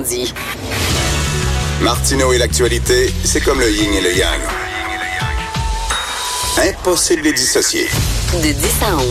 [0.00, 0.32] dit.
[1.80, 4.40] Martineau et l'actualité, c'est comme le yin et le yang.
[6.58, 7.86] Impossible de les dissocier.
[8.32, 9.04] De 10 à 11.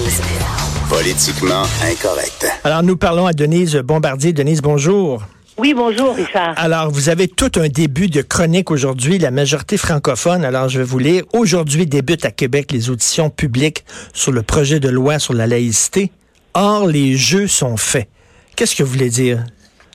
[0.89, 2.47] Politiquement incorrect.
[2.63, 4.33] Alors, nous parlons à Denise Bombardier.
[4.33, 5.23] Denise, bonjour.
[5.57, 6.53] Oui, bonjour, Richard.
[6.57, 10.45] Alors, vous avez tout un début de chronique aujourd'hui, la majorité francophone.
[10.45, 11.23] Alors, je vais vous lire.
[11.33, 13.83] Aujourd'hui débutent à Québec les auditions publiques
[14.13, 16.11] sur le projet de loi sur la laïcité.
[16.53, 18.07] Or, les jeux sont faits.
[18.55, 19.43] Qu'est-ce que vous voulez dire,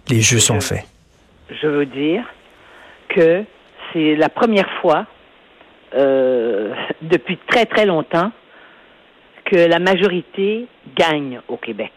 [0.09, 0.85] les jeux sont faits?
[1.51, 2.25] Je veux dire
[3.09, 3.45] que
[3.93, 5.07] c'est la première fois
[5.95, 8.33] euh, depuis très très longtemps
[9.45, 11.93] que la majorité gagne au Québec.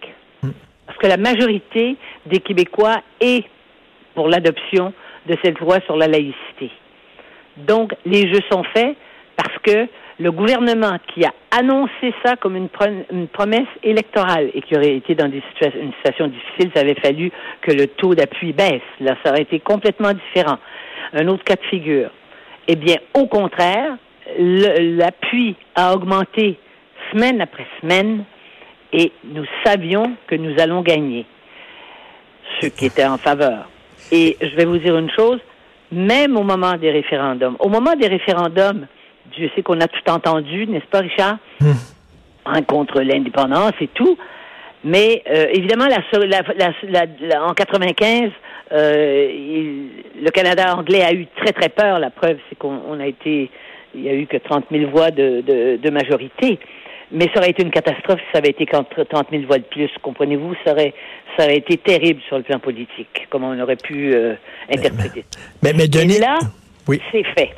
[0.85, 1.95] Parce que la majorité
[2.25, 3.45] des Québécois est
[4.13, 4.93] pour l'adoption
[5.25, 6.71] de cette loi sur la laïcité.
[7.57, 8.95] Donc, les jeux sont faits
[9.35, 9.87] parce que
[10.19, 12.69] le gouvernement qui a annoncé ça comme une,
[13.27, 15.41] promesse électorale et qui aurait été dans une
[16.01, 18.81] situation difficile, ça avait fallu que le taux d'appui baisse.
[19.01, 20.57] Là, ça aurait été complètement différent.
[21.13, 22.09] Un autre cas de figure.
[22.67, 23.97] Eh bien, au contraire,
[24.39, 26.57] l'appui a augmenté
[27.11, 28.23] semaine après semaine
[28.93, 31.25] et nous savions que nous allons gagner,
[32.61, 33.69] ce qui était en faveur.
[34.11, 35.39] Et je vais vous dire une chose,
[35.91, 38.87] même au moment des référendums, au moment des référendums,
[39.37, 41.37] je sais qu'on a tout entendu, n'est-ce pas, Richard?
[41.59, 42.61] Hmm.
[42.67, 44.17] contre l'indépendance et tout.
[44.85, 45.97] Mais euh, évidemment, la,
[47.43, 48.29] en 95,
[48.71, 49.87] euh,
[50.21, 51.99] le Canada anglais a eu très très peur.
[51.99, 53.49] La preuve, c'est qu'on a été,
[53.95, 55.41] il y a eu que 30 000 voix de,
[55.81, 56.59] de, majorité.
[57.11, 58.87] Mais ça aurait été une catastrophe si ça avait été 30
[59.31, 59.89] 000 voix de plus.
[60.03, 60.93] Comprenez-vous, ça aurait,
[61.35, 64.35] ça aurait été terrible sur le plan politique, comme on aurait pu euh,
[64.71, 65.25] interpréter.
[65.63, 66.37] Mais, mais, mais là,
[66.87, 67.01] oui.
[67.11, 67.53] c'est fait.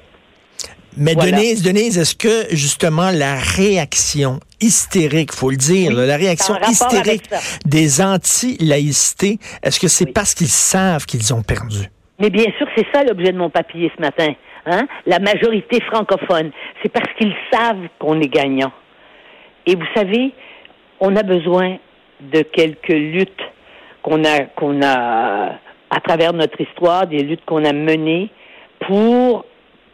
[0.97, 7.29] Mais Denise, Denise, est-ce que justement la réaction hystérique, faut le dire, la réaction hystérique
[7.65, 11.89] des anti-laïcités, est-ce que c'est parce qu'ils savent qu'ils ont perdu?
[12.19, 14.33] Mais bien sûr, c'est ça l'objet de mon papier ce matin.
[14.65, 14.87] Hein?
[15.05, 18.71] La majorité francophone, c'est parce qu'ils savent qu'on est gagnant.
[19.65, 20.33] Et vous savez,
[20.99, 21.77] on a besoin
[22.19, 23.41] de quelques luttes
[24.01, 28.29] qu'on a, qu'on a à travers notre histoire, des luttes qu'on a menées
[28.87, 29.45] pour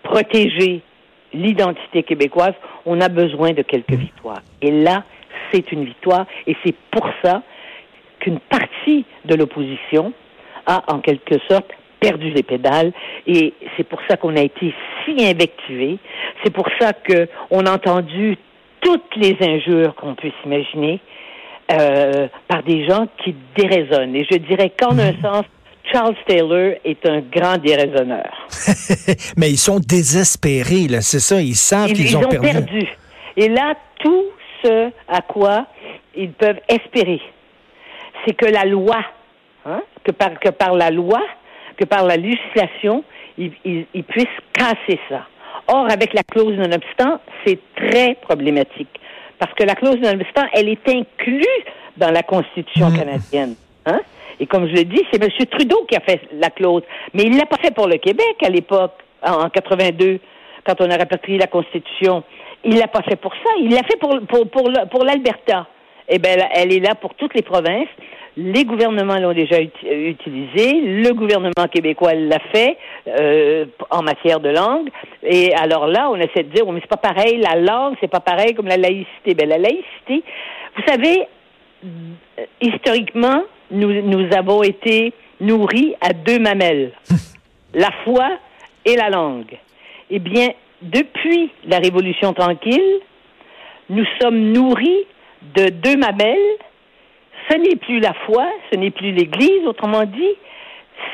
[0.04, 0.82] protéger
[1.34, 2.54] l'identité québécoise,
[2.86, 4.42] on a besoin de quelques victoires.
[4.62, 5.04] Et là,
[5.52, 7.42] c'est une victoire, et c'est pour ça
[8.20, 10.14] qu'une partie de l'opposition
[10.66, 12.92] a, en quelque sorte, perdu les pédales,
[13.28, 14.74] et c'est pour ça qu'on a été
[15.06, 16.00] si invectivé.
[16.44, 18.38] C'est pour ça qu'on a entendu
[18.82, 21.00] toutes les injures qu'on puisse imaginer
[21.72, 24.16] euh, par des gens qui déraisonnent.
[24.16, 25.46] Et je dirais qu'en un sens,
[25.92, 28.48] Charles Taylor est un grand déraisonneur.
[29.38, 31.42] Mais ils sont désespérés, là, c'est ça.
[31.42, 32.88] Ils savent qu'ils ont, perdu.
[33.36, 34.26] Et là, tout
[34.64, 35.68] ce à quoi
[36.16, 37.22] ils peuvent espérer,
[38.26, 39.04] c'est que la loi,
[39.66, 41.22] hein, que, par, que par la loi,
[41.78, 43.04] que par la législation,
[43.38, 45.28] ils, ils puissent casser ça.
[45.68, 49.00] Or, avec la clause non-obstant, c'est très problématique.
[49.40, 51.46] Parce que la clause non-obstant, elle est inclue
[51.98, 52.98] dans la Constitution hmm.
[52.98, 53.56] canadienne.
[53.86, 54.02] Hein?
[54.40, 55.30] Et comme je le dis, c'est M.
[55.52, 56.84] Trudeau qui a fait la clause.
[57.14, 60.20] Mais il l'a pas fait pour le Québec à l'époque, en 82,
[60.66, 62.24] quand on a rapatrié la Constitution.
[62.64, 63.50] Il l'a pas fait pour ça.
[63.60, 64.50] Il l'a fait pour, pour,
[64.90, 65.68] pour, l'Alberta.
[66.08, 67.88] Eh bien, elle est là pour toutes les provinces.
[68.36, 70.82] Les gouvernements l'ont déjà utilisé.
[70.82, 72.78] Le gouvernement québécois l'a fait
[73.08, 74.90] euh, en matière de langue.
[75.22, 77.38] Et alors là, on essaie de dire, oh, mais c'est pas pareil.
[77.38, 79.36] La langue, c'est pas pareil comme la laïcité.
[79.36, 80.24] Ben la laïcité,
[80.76, 81.28] vous savez,
[82.62, 83.44] historiquement,
[83.74, 86.94] nous, nous avons été nourris à deux mamelles,
[87.74, 88.30] la foi
[88.86, 89.58] et la langue.
[90.10, 90.50] Eh bien,
[90.82, 93.00] depuis la Révolution tranquille,
[93.90, 95.06] nous sommes nourris
[95.56, 96.58] de deux mamelles.
[97.50, 100.36] Ce n'est plus la foi, ce n'est plus l'Église, autrement dit,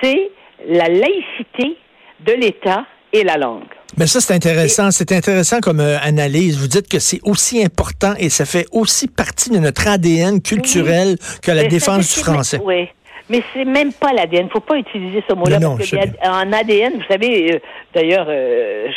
[0.02, 0.30] c'est
[0.68, 1.78] la laïcité
[2.20, 3.79] de l'État et la langue.
[3.98, 4.92] Mais ça, c'est intéressant.
[4.92, 6.60] C'est intéressant comme euh, analyse.
[6.60, 11.18] Vous dites que c'est aussi important et ça fait aussi partie de notre ADN culturel
[11.42, 12.60] que la défense du français.
[12.64, 12.88] Oui.
[13.30, 14.42] Mais c'est même pas l'ADN.
[14.42, 15.60] Il ne faut pas utiliser ce mot-là.
[15.60, 17.60] parce que en ADN, vous savez, euh,
[17.94, 18.88] d'ailleurs, euh,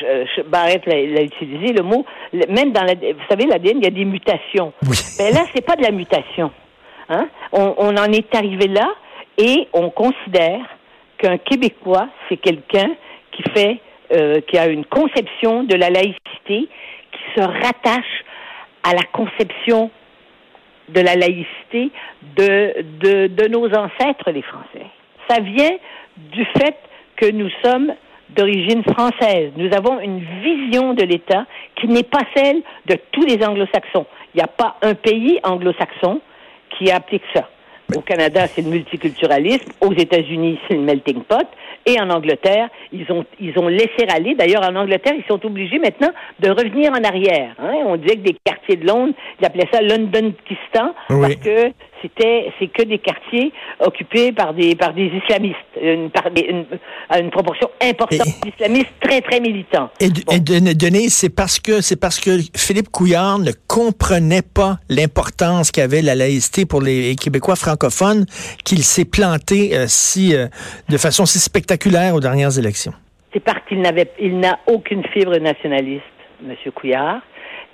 [0.48, 2.06] Barrett l'a utilisé, le mot,
[2.48, 4.72] même dans la, vous savez, l'ADN, il y a des mutations.
[4.86, 4.96] Oui.
[5.18, 6.50] Mais là, c'est pas de la mutation.
[7.10, 7.28] Hein?
[7.52, 8.88] On, on en est arrivé là
[9.36, 10.60] et on considère
[11.18, 12.90] qu'un Québécois, c'est quelqu'un
[13.32, 13.80] qui fait
[14.12, 16.68] euh, qui a une conception de la laïcité
[17.12, 18.24] qui se rattache
[18.82, 19.90] à la conception
[20.88, 21.90] de la laïcité
[22.36, 24.86] de, de, de nos ancêtres, les Français.
[25.28, 25.76] Ça vient
[26.16, 26.76] du fait
[27.16, 27.92] que nous sommes
[28.30, 29.52] d'origine française.
[29.56, 34.06] Nous avons une vision de l'État qui n'est pas celle de tous les anglo-saxons.
[34.34, 36.20] Il n'y a pas un pays anglo-saxon
[36.70, 37.48] qui applique ça.
[37.96, 39.72] Au Canada, c'est le multiculturalisme.
[39.80, 41.46] Aux États-Unis, c'est le melting pot.
[41.84, 44.34] Et en Angleterre, ils ont, ils ont laissé aller.
[44.34, 47.54] D'ailleurs, en Angleterre, ils sont obligés maintenant de revenir en arrière.
[47.58, 47.72] Hein.
[47.86, 51.72] On disait que des quartiers de Londres, ils appelaient ça London-Kistan, parce que
[52.02, 56.66] c'était c'est que des quartiers occupés par des par des islamistes, une, par une,
[57.18, 59.90] une proportion importante d'islamistes très très militants.
[60.00, 66.02] Et, Denis, c'est parce que c'est parce que Philippe Couillard ne comprenait pas l'importance qu'avait
[66.02, 68.26] la laïcité pour les Québécois francophones
[68.64, 70.46] qu'il s'est planté euh, si euh,
[70.88, 72.92] de façon si spectaculaire aux dernières élections.
[73.32, 76.02] C'est parce qu'il n'avait il n'a aucune fibre nationaliste,
[76.42, 77.22] Monsieur Couillard.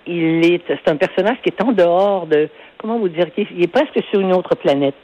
[0.08, 3.72] Il est c'est un personnage qui est en dehors de comment vous dire, il est
[3.72, 4.94] presque sur une autre planète.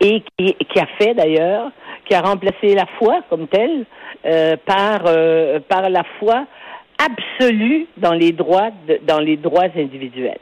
[0.00, 1.70] Et qui, a fait d'ailleurs,
[2.04, 3.84] qui a remplacé la foi comme telle
[4.26, 6.46] euh, par, euh, par la foi
[6.98, 8.70] absolue dans les droits,
[9.02, 10.40] dans les droits individuels.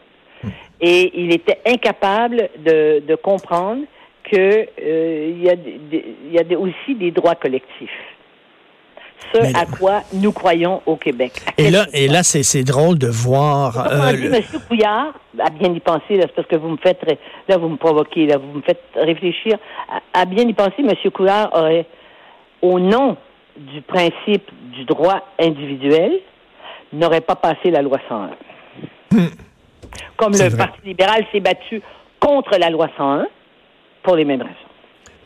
[0.81, 3.83] Et il était incapable de, de comprendre
[4.25, 5.55] qu'il euh, y a,
[6.33, 7.91] y a aussi des droits collectifs
[9.33, 11.33] ce à quoi nous croyons au Québec.
[11.59, 13.87] Et là, et là, c'est drôle de voir.
[13.91, 17.01] Euh, Monsieur Couillard a bien y penser, là, parce que vous me faites,
[17.49, 19.59] là, vous me provoquez, là, vous me faites réfléchir.
[20.13, 21.87] À, bien y penser, Monsieur Couillard aurait,
[22.63, 23.17] au nom
[23.57, 26.13] du principe du droit individuel,
[26.93, 28.31] n'aurait pas passé la loi 101.
[29.13, 29.29] Hmm.
[30.17, 31.83] Comme le Parti libéral s'est battu
[32.19, 33.27] contre la loi 101
[34.03, 34.70] pour les mêmes raisons.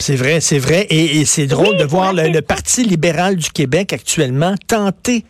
[0.07, 0.87] C'est vrai, c'est vrai.
[0.91, 5.23] Et, c'est drôle de voir le, Parti libéral du Québec actuellement tenter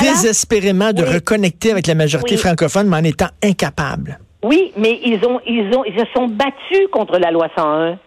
[0.00, 4.18] désespérément de reconnecter avec la majorité francophone, mais en étant incapable.
[4.42, 7.98] Oui, mais ils ont, ils ont, ils se sont battus contre la loi 101.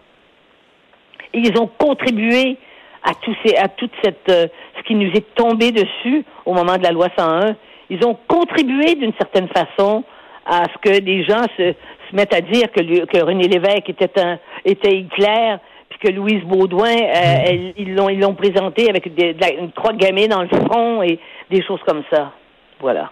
[1.32, 2.56] Ils ont contribué
[3.04, 6.76] à tout ces, à toute cette, euh, ce qui nous est tombé dessus au moment
[6.76, 7.54] de la loi 101.
[7.90, 10.02] Ils ont contribué d'une certaine façon
[10.44, 11.72] à ce que des gens se,
[12.10, 15.58] se mettent à dire que, que René Lévesque était un, était Hitler,
[16.04, 20.42] que Louise Baudouin, euh, ils l'ont ils l'ont présenté avec des, une croix gammée dans
[20.42, 21.18] le front et
[21.50, 22.32] des choses comme ça.
[22.80, 23.10] Voilà.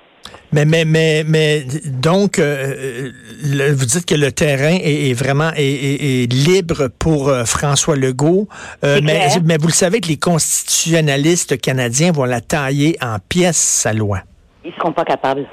[0.53, 3.11] Mais mais mais mais donc euh,
[3.43, 8.47] vous dites que le terrain est, vraiment est, libre pour euh, François Legault,
[8.83, 13.93] mais mais vous le savez que les constitutionnalistes canadiens vont la tailler en pièces sa
[13.93, 14.21] loi.
[14.65, 15.47] Ils seront pas capables.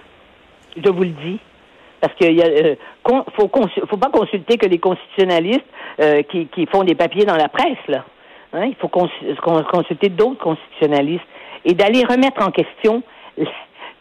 [0.76, 1.40] Je vous le dis
[2.02, 2.76] parce qu'il y a
[3.36, 3.50] faut
[3.88, 5.66] faut pas consulter que les constitutionnalistes
[6.00, 8.06] euh, qui, qui, font des papiers dans la presse, là.
[8.54, 8.66] Hein?
[8.66, 11.26] Il faut consulter d'autres constitutionnalistes
[11.66, 13.04] et d'aller remettre en question,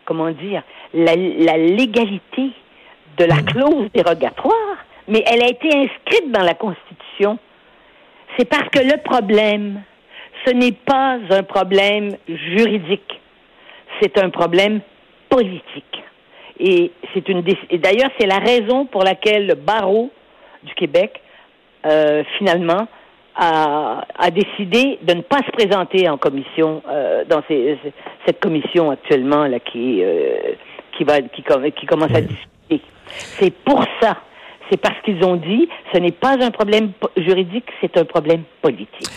[0.04, 0.62] comment dire,
[0.94, 2.50] la, la légalité
[3.18, 4.76] de la clause dérogatoire,
[5.08, 7.38] mais elle a été inscrite dans la Constitution.
[8.36, 9.82] C'est parce que le problème,
[10.46, 13.20] ce n'est pas un problème juridique,
[14.00, 14.80] c'est un problème
[15.28, 16.02] politique.
[16.60, 20.10] Et c'est une et d'ailleurs c'est la raison pour laquelle le barreau
[20.64, 21.20] du Québec
[21.86, 22.88] euh, finalement,
[23.36, 27.78] a, a, décidé de ne pas se présenter en commission euh, dans ces,
[28.26, 30.54] cette commission actuellement là qui euh,
[30.96, 31.44] qui va qui,
[31.76, 32.80] qui commence à discuter.
[33.06, 34.16] C'est pour ça.
[34.68, 39.08] C'est parce qu'ils ont dit ce n'est pas un problème juridique, c'est un problème politique.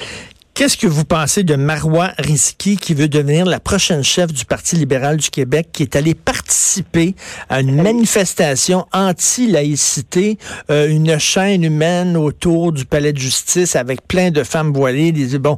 [0.62, 4.76] Qu'est-ce que vous pensez de Marois Risky qui veut devenir la prochaine chef du Parti
[4.76, 7.16] libéral du Québec, qui est allé participer
[7.50, 10.38] à une manifestation anti-laïcité,
[10.70, 15.12] euh, une chaîne humaine autour du palais de justice avec plein de femmes voilées.
[15.12, 15.58] Des, bon,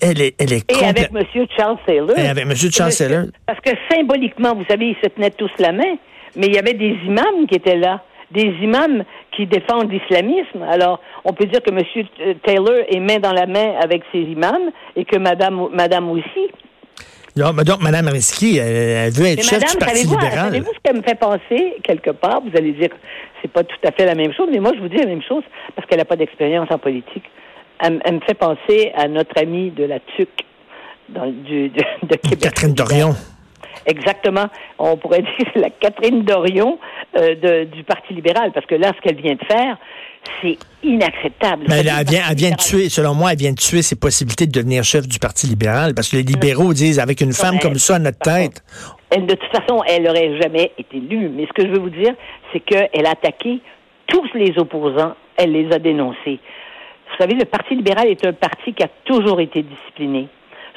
[0.00, 1.46] elle est, elle est Et avec M.
[1.56, 2.18] Charles Taylor.
[2.18, 2.56] Et avec M.
[2.56, 3.26] Charles Taylor.
[3.46, 5.94] Parce que symboliquement, vous savez, ils se tenaient tous la main,
[6.34, 8.02] mais il y avait des imams qui étaient là
[8.34, 10.62] des imams qui défendent l'islamisme.
[10.68, 12.36] Alors, on peut dire que M.
[12.44, 16.50] Taylor est main dans la main avec ses imams et que Madame, Madame aussi.
[17.36, 20.32] donc, Mme Risky, elle, veut être chef du Parti libéral.
[20.32, 22.42] Savez-vous ce qu'elle me fait penser, quelque part?
[22.42, 22.90] Vous allez dire
[23.40, 25.22] c'est pas tout à fait la même chose, mais moi, je vous dis la même
[25.22, 25.42] chose
[25.74, 27.24] parce qu'elle n'a pas d'expérience en politique.
[27.80, 30.28] Elle, me fait penser à notre amie de la TUC
[31.10, 32.38] dans, du, de, de Québec.
[32.40, 33.14] Catherine Dorion.
[33.86, 34.46] Exactement.
[34.78, 36.78] On pourrait dire la Catherine Dorion
[37.16, 39.76] euh, de, du Parti libéral, parce que là, ce qu'elle vient de faire,
[40.40, 41.64] c'est inacceptable.
[41.68, 44.46] Mais elle, vient, elle vient de tuer, selon moi, elle vient de tuer ses possibilités
[44.46, 47.76] de devenir chef du Parti libéral, parce que les libéraux disent, avec une femme comme
[47.76, 48.62] ça à notre tête.
[49.10, 51.28] Elle, de toute façon, elle n'aurait jamais été élue.
[51.28, 52.14] Mais ce que je veux vous dire,
[52.52, 53.60] c'est qu'elle a attaqué
[54.06, 56.40] tous les opposants, elle les a dénoncés.
[57.10, 60.28] Vous savez, le Parti libéral est un parti qui a toujours été discipliné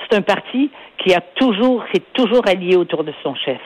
[0.10, 3.62] c'est un parti qui a toujours, s'est toujours allié autour de son chef.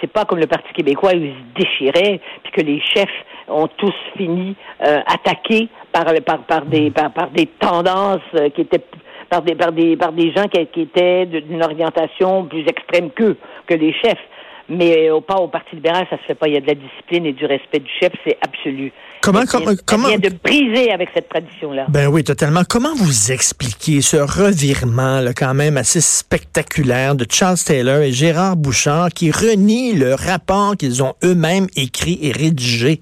[0.00, 3.08] C'est pas comme le Parti québécois où il se déchirait, puis que les chefs
[3.48, 4.54] ont tous fini
[4.84, 8.84] euh, attaqués par, par, par, des, par, des tendances euh, qui étaient
[9.30, 13.36] par des, par des, par des gens qui, qui étaient d'une orientation plus extrême qu'eux,
[13.66, 14.22] que les chefs.
[14.68, 16.48] Mais au pas au Parti libéral, ça se fait pas.
[16.48, 18.92] Il y a de la discipline et du respect du chef, c'est absolu.
[19.22, 21.86] Comment, vient- ça comment, vient de briser avec cette tradition-là.
[21.88, 22.62] Ben oui, totalement.
[22.68, 28.56] Comment vous expliquez ce revirement là, quand même assez spectaculaire de Charles Taylor et Gérard
[28.56, 33.00] Bouchard qui renient le rapport qu'ils ont eux-mêmes écrit et rédigé?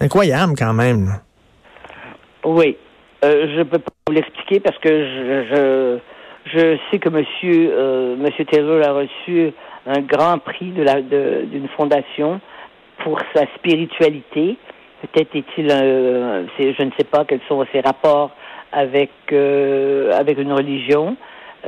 [0.00, 1.20] Incroyable quand même.
[2.44, 2.76] Oui.
[3.24, 5.98] Euh, je peux pas vous l'expliquer parce que je, je,
[6.54, 9.52] je sais que monsieur, euh, monsieur Taylor a reçu
[9.86, 12.40] un grand prix de la, de- d'une fondation
[13.04, 14.56] pour sa spiritualité.
[15.02, 18.30] Peut-être est-il, euh, c'est- je ne sais pas quels sont ses rapports
[18.72, 21.16] avec, euh, avec une religion.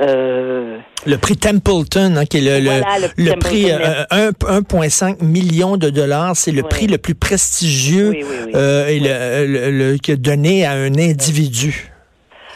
[0.00, 5.20] Euh, Le prix Templeton, hein, qui est le, Voilà, le le, prix euh, un- 1,5
[5.22, 6.68] million de dollars, c'est le Oui.
[6.70, 8.60] prix le plus prestigieux Oui, oui, oui.
[8.88, 11.90] et le, le- le- qui est donné à un individu.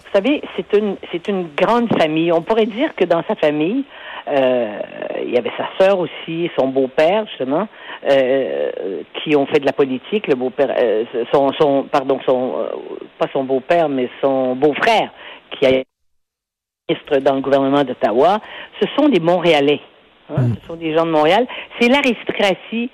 [0.04, 2.32] Vous savez, c'est une, c'est une grande famille.
[2.32, 3.84] On pourrait dire que dans sa famille,
[4.28, 4.80] euh,
[5.22, 7.68] il y avait sa sœur aussi, son beau-père justement,
[8.10, 10.26] euh, qui ont fait de la politique.
[10.26, 12.56] Le beau-père, euh, son, son, pardon, son,
[13.18, 15.10] pas son beau-père, mais son beau-frère,
[15.50, 15.86] qui a été
[16.88, 18.38] ministre dans le gouvernement d'Ottawa.
[18.80, 19.80] Ce sont des Montréalais.
[20.30, 21.46] hein, Ce sont des gens de Montréal.
[21.78, 22.90] C'est l'aristocratie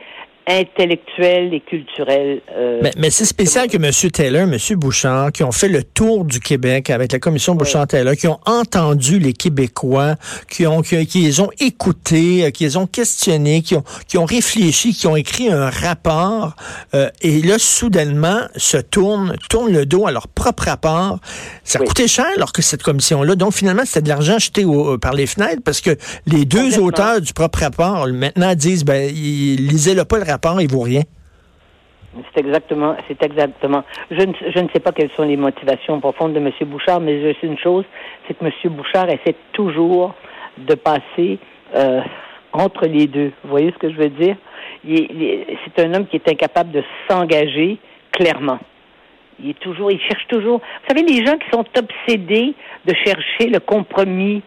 [0.48, 2.40] intellectuelle et culturelle.
[2.56, 4.10] euh, Mais, mais c'est spécial que M.
[4.10, 4.56] Taylor, M.
[4.76, 9.18] Bouchard, qui ont fait le tour du Québec avec la commission Bouchard-Taylor, qui ont entendu
[9.18, 10.16] les Québécois,
[10.50, 14.18] qui ont, qui, qui les ont écoutés, euh, qui les ont questionnés, qui ont, qui
[14.18, 16.54] ont réfléchi, qui ont écrit un rapport,
[16.94, 21.18] euh, et là, soudainement, se tournent, tournent le dos à leur propre rapport.
[21.64, 21.86] Ça Oui.
[21.86, 23.34] coûtait cher, alors que cette commission-là.
[23.36, 25.96] Donc, finalement, c'était de l'argent jeté au- par les fenêtres, parce que
[26.26, 30.70] les deux auteurs du propre rapport, maintenant, disent, ben, ils, lisez-le pas le rapport, il
[30.70, 31.02] vaut rien.
[32.34, 33.84] C'est exactement, c'est exactement.
[34.10, 36.50] Je ne, je ne sais pas quelles sont les motivations profondes de M.
[36.66, 37.84] Bouchard, mais je sais une chose,
[38.26, 38.52] c'est que M.
[38.72, 40.14] Bouchard essaie toujours
[40.58, 41.38] de passer
[41.74, 42.02] euh,
[42.52, 43.32] entre les deux.
[43.44, 44.36] Vous voyez ce que je veux dire?
[44.84, 47.78] C'est un homme qui est incapable de s'engager
[48.10, 48.58] clairement.
[49.42, 50.58] Il est toujours, il cherche toujours.
[50.58, 54.42] Vous savez, les gens qui sont obsédés de chercher le compromis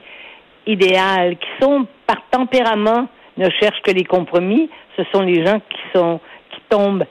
[0.68, 5.80] idéal, qui sont par tempérament ne cherchent que les compromis, ce sont les gens qui
[5.94, 6.20] sont
[6.54, 7.06] qui tombent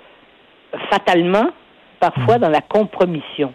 [0.90, 1.48] fatalement
[2.00, 3.52] parfois dans la compromission,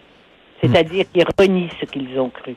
[0.60, 2.56] c'est-à-dire qu'ils renient ce qu'ils ont cru.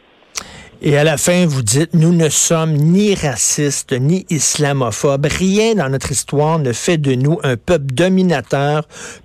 [0.81, 5.27] Et à la fin, vous dites, nous ne sommes ni racistes ni islamophobes.
[5.27, 8.83] Rien dans notre histoire ne fait de nous un peuple dominateur,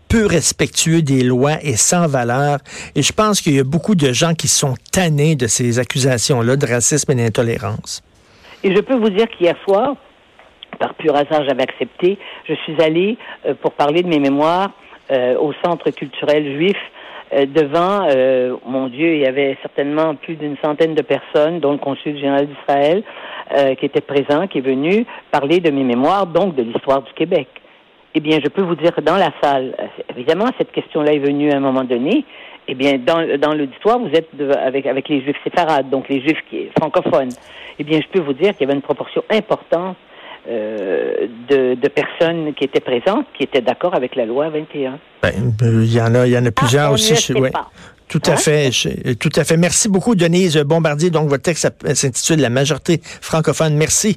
[0.08, 2.58] peu respectueux des lois et sans valeur.
[2.94, 6.54] Et je pense qu'il y a beaucoup de gens qui sont tannés de ces accusations-là
[6.54, 8.02] de racisme et d'intolérance.
[8.62, 9.96] Et je peux vous dire qu'hier soir,
[10.78, 13.16] par pur hasard, j'avais accepté, je suis allée
[13.46, 14.70] euh, pour parler de mes mémoires
[15.10, 16.76] euh, au Centre culturel juif
[17.32, 21.72] euh, devant, euh, mon Dieu, il y avait certainement plus d'une centaine de personnes, dont
[21.72, 23.02] le consul général d'Israël,
[23.54, 27.12] euh, qui était présent, qui est venu parler de mes mémoires, donc de l'histoire du
[27.12, 27.48] Québec.
[28.14, 31.18] Eh bien, je peux vous dire que dans la salle, euh, évidemment, cette question-là est
[31.18, 32.24] venue à un moment donné.
[32.66, 34.28] Eh bien, dans, dans l'auditoire, vous êtes
[34.62, 37.30] avec, avec les juifs séfarades, donc les juifs qui, francophones.
[37.78, 39.96] Eh bien, je peux vous dire qu'il y avait une proportion importante
[40.48, 44.98] euh, de, de personnes qui étaient présentes, qui étaient d'accord avec la loi 21.
[45.22, 47.14] Ben, Il y en a, il y en a plusieurs Ah, on aussi.
[47.16, 47.50] chez- ouais.
[48.08, 48.36] Tout à Hein?
[48.36, 49.58] fait, je- tout à fait.
[49.58, 51.10] Merci beaucoup, Denise Bombardier.
[51.10, 53.74] Donc, votre texte s'intitule La majorité francophone.
[53.76, 54.16] Merci.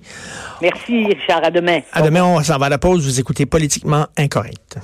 [0.61, 1.41] Merci, Richard.
[1.43, 1.81] À demain.
[1.91, 3.03] À demain, on s'en va à la pause.
[3.03, 4.77] Vous écoutez Politiquement Incorrect.